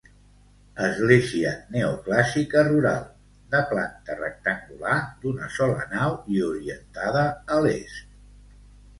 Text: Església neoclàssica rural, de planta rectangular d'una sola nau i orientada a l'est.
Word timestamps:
Església 0.83 1.49
neoclàssica 1.73 2.63
rural, 2.67 3.03
de 3.55 3.59
planta 3.73 4.15
rectangular 4.21 4.95
d'una 5.25 5.49
sola 5.57 5.85
nau 5.91 6.15
i 6.37 6.41
orientada 6.47 7.27
a 7.57 7.59
l'est. 7.67 8.17